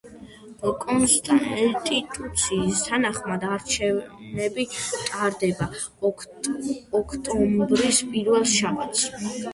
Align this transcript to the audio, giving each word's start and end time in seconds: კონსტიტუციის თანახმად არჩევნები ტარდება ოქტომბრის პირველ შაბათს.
კონსტიტუციის 0.83 2.81
თანახმად 2.87 3.45
არჩევნები 3.57 4.65
ტარდება 4.79 5.69
ოქტომბრის 7.03 8.03
პირველ 8.15 8.51
შაბათს. 8.59 9.09